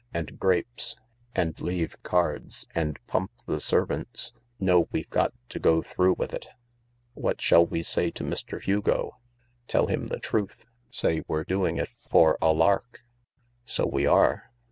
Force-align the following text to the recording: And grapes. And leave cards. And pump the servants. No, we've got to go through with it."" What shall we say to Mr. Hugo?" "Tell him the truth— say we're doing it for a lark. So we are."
And 0.15 0.39
grapes. 0.39 0.95
And 1.35 1.61
leave 1.61 1.95
cards. 2.01 2.67
And 2.73 2.97
pump 3.05 3.29
the 3.45 3.59
servants. 3.59 4.33
No, 4.59 4.87
we've 4.91 5.07
got 5.11 5.31
to 5.49 5.59
go 5.59 5.83
through 5.83 6.13
with 6.17 6.33
it."" 6.33 6.47
What 7.13 7.39
shall 7.39 7.67
we 7.67 7.83
say 7.83 8.09
to 8.09 8.23
Mr. 8.23 8.59
Hugo?" 8.59 9.19
"Tell 9.67 9.85
him 9.85 10.07
the 10.07 10.17
truth— 10.17 10.65
say 10.89 11.21
we're 11.27 11.43
doing 11.43 11.77
it 11.77 11.89
for 12.09 12.39
a 12.41 12.51
lark. 12.51 13.01
So 13.63 13.85
we 13.85 14.07
are." 14.07 14.49